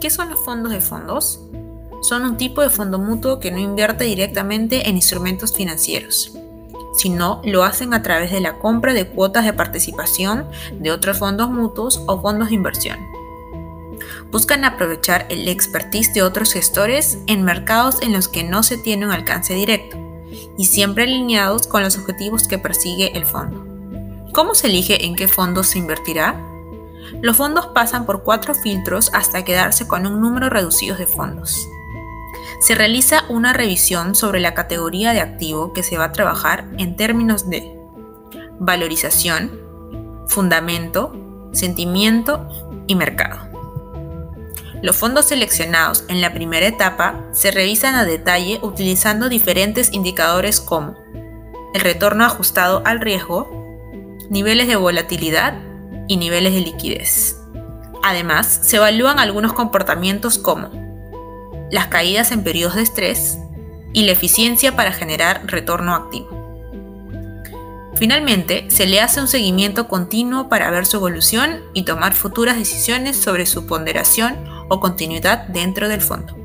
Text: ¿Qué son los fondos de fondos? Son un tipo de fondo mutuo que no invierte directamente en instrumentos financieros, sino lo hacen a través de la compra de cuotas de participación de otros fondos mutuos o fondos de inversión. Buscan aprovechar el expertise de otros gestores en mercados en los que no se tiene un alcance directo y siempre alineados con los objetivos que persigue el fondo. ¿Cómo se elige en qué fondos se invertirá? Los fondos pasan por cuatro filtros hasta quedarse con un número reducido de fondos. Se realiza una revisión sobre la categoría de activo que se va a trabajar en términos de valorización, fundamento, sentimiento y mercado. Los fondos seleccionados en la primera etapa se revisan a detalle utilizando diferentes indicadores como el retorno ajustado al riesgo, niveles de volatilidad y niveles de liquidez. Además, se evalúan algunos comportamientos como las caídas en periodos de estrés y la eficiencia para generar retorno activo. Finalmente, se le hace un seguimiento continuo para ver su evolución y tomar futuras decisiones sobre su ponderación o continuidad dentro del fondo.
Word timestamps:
¿Qué 0.00 0.08
son 0.08 0.30
los 0.30 0.40
fondos 0.40 0.72
de 0.72 0.80
fondos? 0.80 1.40
Son 2.00 2.24
un 2.24 2.38
tipo 2.38 2.62
de 2.62 2.70
fondo 2.70 2.98
mutuo 2.98 3.38
que 3.38 3.50
no 3.50 3.58
invierte 3.58 4.04
directamente 4.04 4.88
en 4.88 4.96
instrumentos 4.96 5.52
financieros, 5.52 6.32
sino 6.96 7.42
lo 7.44 7.64
hacen 7.64 7.92
a 7.92 8.02
través 8.02 8.30
de 8.30 8.40
la 8.40 8.58
compra 8.58 8.94
de 8.94 9.06
cuotas 9.06 9.44
de 9.44 9.52
participación 9.52 10.48
de 10.72 10.90
otros 10.90 11.18
fondos 11.18 11.50
mutuos 11.50 12.02
o 12.06 12.18
fondos 12.22 12.48
de 12.48 12.54
inversión. 12.54 12.98
Buscan 14.30 14.64
aprovechar 14.64 15.26
el 15.28 15.46
expertise 15.48 16.14
de 16.14 16.22
otros 16.22 16.54
gestores 16.54 17.18
en 17.26 17.44
mercados 17.44 18.00
en 18.00 18.14
los 18.14 18.26
que 18.28 18.42
no 18.42 18.62
se 18.62 18.78
tiene 18.78 19.04
un 19.04 19.12
alcance 19.12 19.52
directo 19.52 19.98
y 20.56 20.64
siempre 20.64 21.04
alineados 21.04 21.66
con 21.66 21.82
los 21.82 21.98
objetivos 21.98 22.48
que 22.48 22.56
persigue 22.56 23.18
el 23.18 23.26
fondo. 23.26 23.66
¿Cómo 24.32 24.54
se 24.54 24.68
elige 24.68 25.04
en 25.04 25.14
qué 25.14 25.28
fondos 25.28 25.66
se 25.66 25.78
invertirá? 25.78 26.49
Los 27.20 27.36
fondos 27.36 27.68
pasan 27.68 28.06
por 28.06 28.22
cuatro 28.22 28.54
filtros 28.54 29.10
hasta 29.12 29.44
quedarse 29.44 29.86
con 29.86 30.06
un 30.06 30.20
número 30.20 30.48
reducido 30.48 30.96
de 30.96 31.06
fondos. 31.06 31.68
Se 32.60 32.74
realiza 32.74 33.24
una 33.28 33.52
revisión 33.52 34.14
sobre 34.14 34.40
la 34.40 34.54
categoría 34.54 35.12
de 35.12 35.20
activo 35.20 35.72
que 35.72 35.82
se 35.82 35.96
va 35.96 36.04
a 36.04 36.12
trabajar 36.12 36.68
en 36.78 36.96
términos 36.96 37.48
de 37.48 37.76
valorización, 38.58 39.50
fundamento, 40.26 41.12
sentimiento 41.52 42.46
y 42.86 42.94
mercado. 42.94 43.48
Los 44.82 44.96
fondos 44.96 45.26
seleccionados 45.26 46.04
en 46.08 46.20
la 46.20 46.32
primera 46.32 46.66
etapa 46.66 47.26
se 47.32 47.50
revisan 47.50 47.94
a 47.94 48.04
detalle 48.04 48.60
utilizando 48.62 49.28
diferentes 49.28 49.92
indicadores 49.92 50.60
como 50.60 50.96
el 51.74 51.80
retorno 51.80 52.24
ajustado 52.24 52.82
al 52.84 53.00
riesgo, 53.00 53.50
niveles 54.30 54.68
de 54.68 54.76
volatilidad 54.76 55.69
y 56.10 56.16
niveles 56.16 56.52
de 56.52 56.60
liquidez. 56.60 57.36
Además, 58.02 58.62
se 58.64 58.78
evalúan 58.78 59.20
algunos 59.20 59.52
comportamientos 59.52 60.38
como 60.38 60.68
las 61.70 61.86
caídas 61.86 62.32
en 62.32 62.42
periodos 62.42 62.74
de 62.74 62.82
estrés 62.82 63.38
y 63.92 64.02
la 64.02 64.10
eficiencia 64.10 64.74
para 64.74 64.92
generar 64.92 65.42
retorno 65.46 65.94
activo. 65.94 66.28
Finalmente, 67.94 68.68
se 68.70 68.86
le 68.86 69.00
hace 69.00 69.20
un 69.20 69.28
seguimiento 69.28 69.86
continuo 69.86 70.48
para 70.48 70.68
ver 70.72 70.84
su 70.84 70.96
evolución 70.96 71.60
y 71.74 71.84
tomar 71.84 72.12
futuras 72.14 72.56
decisiones 72.56 73.16
sobre 73.16 73.46
su 73.46 73.68
ponderación 73.68 74.36
o 74.68 74.80
continuidad 74.80 75.46
dentro 75.46 75.88
del 75.88 76.00
fondo. 76.00 76.39